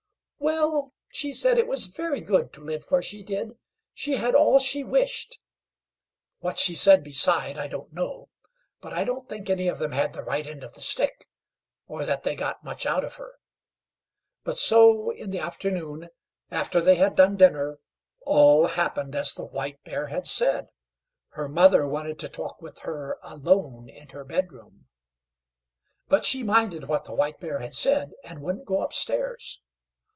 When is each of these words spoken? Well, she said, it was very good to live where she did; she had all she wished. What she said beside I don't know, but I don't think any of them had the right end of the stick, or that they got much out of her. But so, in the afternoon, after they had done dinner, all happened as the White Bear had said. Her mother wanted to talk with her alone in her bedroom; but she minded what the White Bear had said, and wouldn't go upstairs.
Well, 0.43 0.91
she 1.11 1.33
said, 1.33 1.59
it 1.59 1.67
was 1.67 1.85
very 1.85 2.19
good 2.19 2.51
to 2.53 2.63
live 2.63 2.85
where 2.89 3.01
she 3.01 3.21
did; 3.21 3.53
she 3.93 4.13
had 4.15 4.33
all 4.33 4.57
she 4.57 4.83
wished. 4.83 5.39
What 6.39 6.57
she 6.57 6.73
said 6.73 7.03
beside 7.03 7.59
I 7.59 7.67
don't 7.67 7.93
know, 7.93 8.29
but 8.79 8.91
I 8.91 9.03
don't 9.03 9.29
think 9.29 9.49
any 9.49 9.67
of 9.67 9.77
them 9.77 9.91
had 9.91 10.13
the 10.13 10.23
right 10.23 10.47
end 10.47 10.63
of 10.63 10.73
the 10.73 10.81
stick, 10.81 11.27
or 11.85 12.05
that 12.05 12.23
they 12.23 12.35
got 12.35 12.63
much 12.63 12.87
out 12.87 13.03
of 13.03 13.15
her. 13.15 13.35
But 14.43 14.57
so, 14.57 15.11
in 15.11 15.29
the 15.29 15.37
afternoon, 15.37 16.09
after 16.49 16.81
they 16.81 16.95
had 16.95 17.13
done 17.15 17.37
dinner, 17.37 17.77
all 18.21 18.65
happened 18.65 19.13
as 19.15 19.33
the 19.33 19.45
White 19.45 19.83
Bear 19.83 20.07
had 20.07 20.25
said. 20.25 20.69
Her 21.29 21.47
mother 21.47 21.85
wanted 21.87 22.17
to 22.17 22.29
talk 22.29 22.61
with 22.63 22.79
her 22.79 23.19
alone 23.21 23.89
in 23.89 24.09
her 24.09 24.23
bedroom; 24.23 24.87
but 26.07 26.25
she 26.25 26.41
minded 26.41 26.87
what 26.87 27.03
the 27.05 27.13
White 27.15 27.39
Bear 27.39 27.59
had 27.59 27.75
said, 27.75 28.13
and 28.23 28.41
wouldn't 28.41 28.65
go 28.65 28.81
upstairs. 28.81 29.61